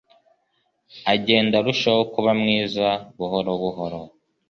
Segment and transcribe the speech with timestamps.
[1.13, 4.01] agenda arushaho kuba mwiza buhoro buhoro